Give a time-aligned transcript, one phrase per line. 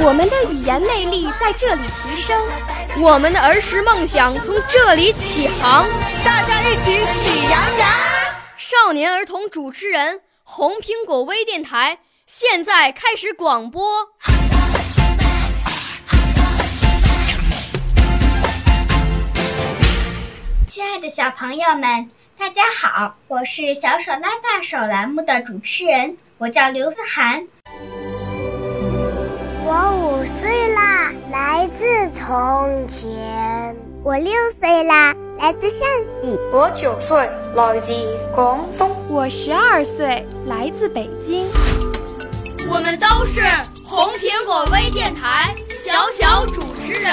[0.00, 2.40] 我们的语言魅力在这里提升，
[3.00, 5.86] 我们的儿时梦想从这里起航。
[6.24, 7.88] 大家一起喜羊羊。
[8.56, 13.82] 少年儿童主持人，红苹果微电台现在开始广播。
[20.72, 27.46] 亲爱的小朋友们，大家好，我是小手拉大手栏目的主持人，我叫刘思涵。
[29.70, 33.76] 我五岁啦，来自从前。
[34.02, 35.86] 我六岁啦，来自陕
[36.22, 36.38] 西。
[36.50, 37.92] 我九岁，来自
[38.34, 38.90] 广东。
[39.10, 41.46] 我十二岁，来自北京。
[42.70, 43.42] 我们都是
[43.86, 47.12] 红苹果微电台小小主持人。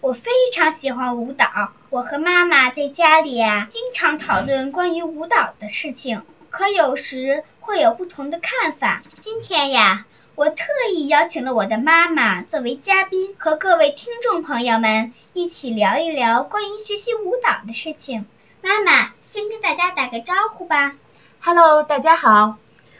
[0.00, 1.46] 我非常喜欢舞蹈，
[1.90, 6.22] 我和妈妈在家里啊，经常讨论关于舞蹈的事情，
[6.56, 9.02] 可有时会有不同的看法。
[9.22, 18.26] 今天呀，我特意邀请了我的妈妈作为嘉宾，和各位听众朋友们一起聊一聊关于学习舞蹈的事情。
[18.62, 20.92] 妈妈，先跟大家打个招呼吧。
[21.40, 22.54] Hello，大家好，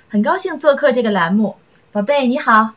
[0.09, 1.55] 很高兴做客这个栏目。
[1.93, 2.71] 宝贝，你好。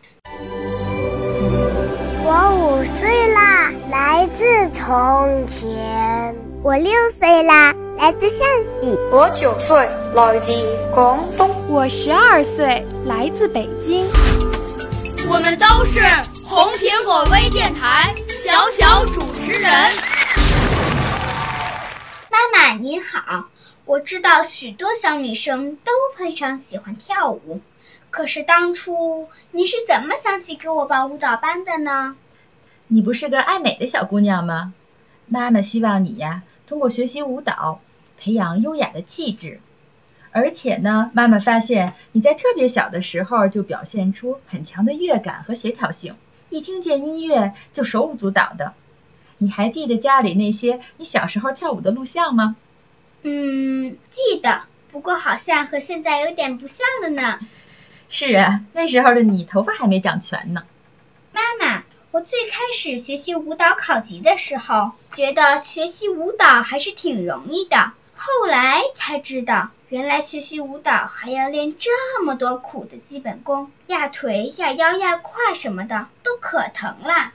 [2.24, 6.17] 我五岁啦，来自从前。
[6.64, 8.48] 我六岁啦，来自陕
[8.82, 8.98] 西。
[9.12, 9.78] 我九岁，
[10.14, 10.52] 来自
[10.94, 11.50] 广东。
[11.68, 14.06] 我十二岁，来自北京。
[15.30, 16.00] 我们都是
[16.46, 19.72] 红苹果微电台小小主持人。
[22.32, 23.46] 妈妈您好，
[23.86, 27.62] 我知道许多小女生都非常喜欢跳舞，
[28.10, 32.16] 可是当初你是怎么想起给我报舞蹈班的呢？
[32.88, 34.74] 你不是个爱美的小姑娘吗？
[35.28, 37.82] 妈妈希望你呀，通过学习舞蹈，
[38.18, 39.60] 培养优雅的气质。
[40.32, 46.16] 而且呢，妈妈发现你在特别小的时候就表现出很强的乐感和协调性，
[46.50, 48.74] 一听见音乐就手舞足蹈的。
[49.40, 52.56] 你还记得家里那些你小时候跳舞的录像吗？
[53.24, 57.40] 嗯，记得，不过好像和现在有点不像了呢。
[58.10, 60.64] 是啊，那时候的你头发还没长全呢。
[62.18, 77.34] 我最开始学习舞蹈考级的时候，觉得学习舞蹈还是挺容易的，后来才知道，原来学习舞蹈还要练这么多苦的基本功，压腿、压腰、压胯什么的，都可疼了。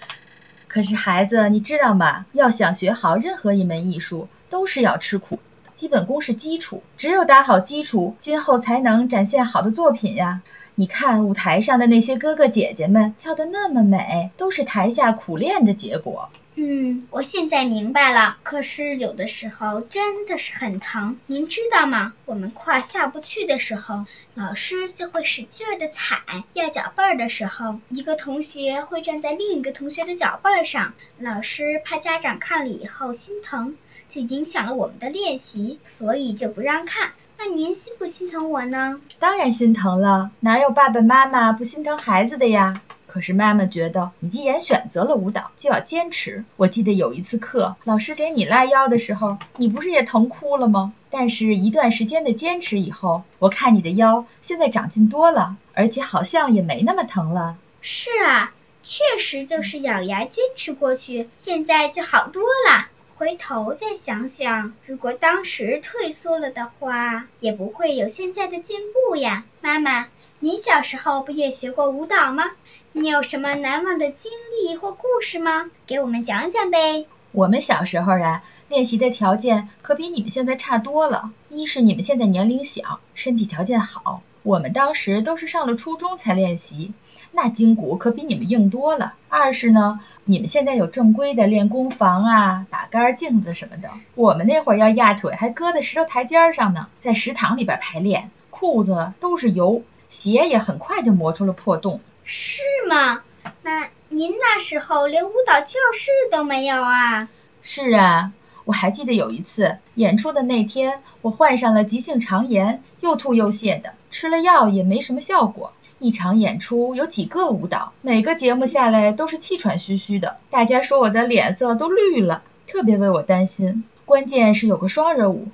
[0.66, 2.26] 可是孩子，你知道吗？
[2.32, 5.38] 要想学好任何一门艺术，都是要吃苦。
[5.76, 10.41] 基本功是基础，只有打好基础，今后才能展现好的作品呀。
[10.75, 16.31] 你看舞台上的那些哥哥姐姐们跳得那么美，都是台下苦练的结果。
[16.55, 18.37] 嗯，我现在明白了。
[18.43, 22.12] 可是有的时候真的是很疼，您知道吗？
[22.27, 33.77] 我们胯下不去的时候，老师就会使劲的踩；压脚背儿的时候，一个同学会站在另一个同学的脚背儿上，老师怕家长看了以后心疼，
[34.11, 37.12] 就影响了我们的练习，所以就不让看。
[37.44, 39.00] 那您心不心疼我呢？
[39.19, 42.80] 当然心疼了，哪有爸爸妈妈不心疼孩子的呀？
[43.08, 46.44] 可是妈妈觉得，你既然选择了舞蹈，就要坚持。
[46.56, 50.92] 我记得有一次课，老师给你拉腰的时候，你不是也疼哭了吗？
[51.10, 57.56] 但是，一段时间的坚持以后，我看你的腰现在长进多了，而且好像也没那么疼了。
[57.81, 58.52] 是啊，
[58.84, 62.86] 确实就是咬牙坚持过去，现在就好多了。
[63.22, 69.44] 回头再想想，如果当时退缩了的话，也不会有现在的进步呀。
[69.60, 70.09] 妈妈，
[70.41, 72.50] 您小时候不也学过舞蹈吗？
[72.91, 75.70] 你有什么难忘的经历或故事吗？
[75.87, 77.06] 给我们讲讲呗。
[77.31, 81.31] 我们小时候啊，练习的条件可比你们现在差多了。
[81.49, 86.93] 一是你们现在年龄小，身体条件好，我们当时都是上了初中才练习。
[87.32, 89.14] 那筋骨可比你们硬多了。
[89.29, 93.88] 二是呢，你们现在有正规的练功房啊、打杆、镜子什么的。
[94.14, 102.00] 我们那会儿要压腿，还搁在石头台阶上呢，在食堂里边排练，裤子都是油，鞋也很快就磨出了破洞。
[102.25, 103.23] 是吗？
[103.62, 107.29] 那您那时候连舞蹈教室都没有啊？
[107.62, 108.32] 是啊，
[108.64, 115.73] 我还记得有一次演出的那天，我患上了急性肠炎，又吐又泻的，吃了药也没什么效果。
[116.02, 123.84] 一场演出有几个舞蹈，每个节目下来都是气喘吁吁的，大家说我的脸色都绿了，特别为我担心。
[124.04, 125.46] 关键是有个双人舞，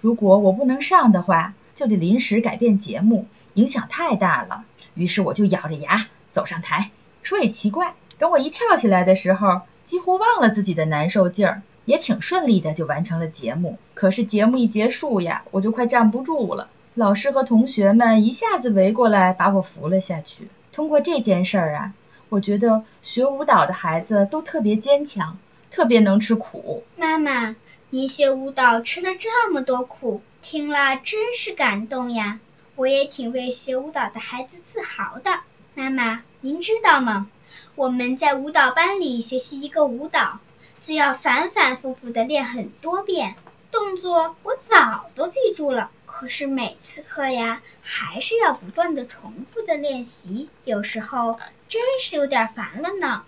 [0.00, 4.64] 如果我不能上的话，就得临时改变节目，影响太大了。
[4.94, 6.90] 于是我就咬着牙走上台。
[7.24, 13.76] 说也奇怪，等我一跳起来的时候，几乎忘了自己的难受劲儿，也挺顺利的就完成了节目。
[13.94, 16.68] 可是节目一结束呀，我就快站不住了。
[16.96, 20.48] 老师和同学们一下子围过来，把我扶了下去。
[20.72, 21.92] 通过这件事儿啊，
[22.30, 25.36] 我觉得学舞蹈的孩子都特别坚强，
[25.70, 26.84] 特别能吃苦。
[26.96, 27.54] 妈妈，
[27.90, 32.40] 您学舞蹈吃了这么多苦，听了真是感动呀！
[32.76, 35.40] 我也挺为学舞蹈的孩子自豪的。
[35.74, 37.28] 妈妈，您知道吗？
[37.74, 40.38] 我们在舞蹈班里学习一个舞蹈，
[40.82, 43.34] 就要反反复复的练很多遍，
[43.70, 45.90] 动作我早都记住了。
[46.18, 53.24] 可是每次课呀，还是要不断的重复的练习，有时候真是有点烦了呢。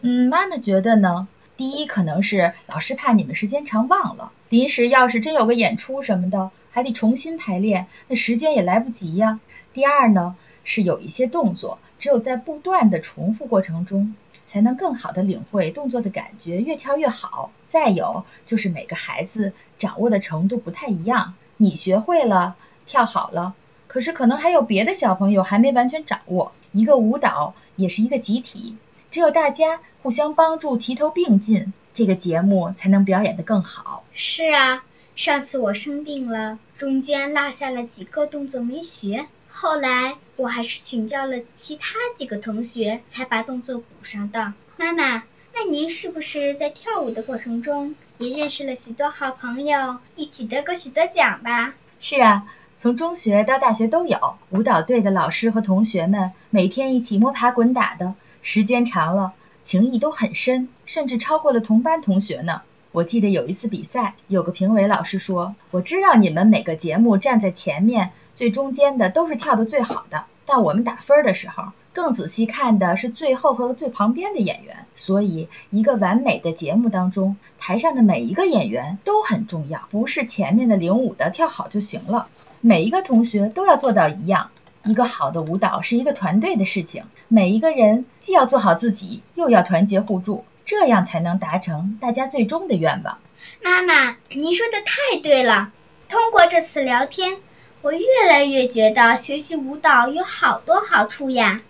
[0.00, 1.28] 嗯，妈妈觉得呢，
[1.58, 9.38] 第一可能是老师怕你们时间长忘了，临时要是真有个演出什么的，还得重新排练，那时间也来不及呀。
[9.74, 10.34] 第二呢，
[10.64, 14.14] 是有一些动作，只有在不断的重复过程中，
[14.50, 17.52] 才能更好的领会动作的感觉，越跳越好。
[17.68, 21.34] 再有就是每个孩子掌握的程度不太一样。
[21.62, 23.54] 你学会了跳好了，
[23.86, 26.52] 可是可能还有别的小朋友还没完全掌握。
[26.72, 28.76] 一个舞蹈也是一个集体，
[29.10, 34.04] 只有大家互相帮助，齐头并进，这个节目才能表演得更好。
[34.14, 34.84] 是啊，
[35.14, 44.54] 上次我生病了，中间落下了几个动作没学，后来我还是请教了其他几个同学，才把动作补上的。
[44.78, 47.94] 妈妈，那您是不是在跳舞的过程中？
[48.18, 51.74] 也认识了许多好朋友，一起得过许多奖吧？
[52.00, 52.46] 是啊，
[52.80, 59.32] 从中学到大学都有舞蹈队的老师和同学们，每天一起摸爬滚打的，时间长了，
[59.64, 62.62] 情谊都很深，甚至超过了同班同学呢。
[62.92, 82.28] 我记得有一次比赛，有个评委老师说：“我知道你们每个节目站在前面最中间的都是跳得最好的，但我们打分的时候。”更仔细看的是最后和最旁边的演员，所以一个完美的节目当中，台上的每一个演员都很重要，不是前面的领舞的跳好就行了。
[82.60, 84.50] 每一个同学都要做到一样。
[84.82, 93.18] 一个好的舞蹈是一个团队的事情，每一个人既要做好自己，又要团结互助，这样才能达成大家最终的愿望。
[93.62, 95.70] 妈妈，您说的太对了。
[96.08, 97.36] 通过这次聊天，
[97.82, 101.60] 我越来越觉得学习舞蹈有好多好处呀。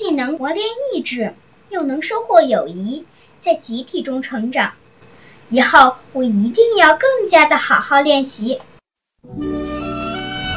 [0.00, 0.64] 既能磨练
[0.94, 1.34] 意志，
[1.68, 3.04] 又能收获友谊，
[3.44, 4.72] 在集体中成长。
[5.50, 8.58] 以后我一定要更加的好好练习。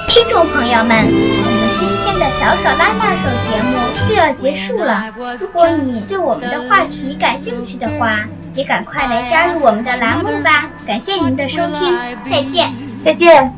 [0.08, 3.76] 听众朋友们，我们今天的小手拉大手节目
[4.08, 5.14] 就要结束了。
[5.38, 8.22] 如果你对我们的话题感兴趣的话，
[8.56, 10.70] 也赶快来加入我们的栏目吧。
[10.88, 12.00] 感谢您的收听，
[12.32, 12.74] 再见，
[13.04, 13.54] 再见。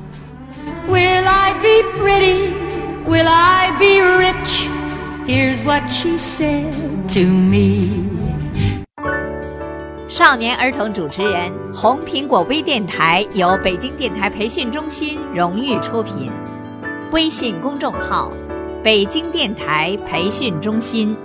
[0.88, 2.54] Will I be pretty?
[3.06, 4.75] Will I be rich?
[5.28, 6.72] Here's what she said
[7.16, 8.06] to me。
[10.08, 16.32] 少年儿童主持人，红苹果微电台由北京电台培训中心荣誉出品，
[17.12, 18.32] 微信公众号：
[18.84, 21.18] 北京电台培训中心。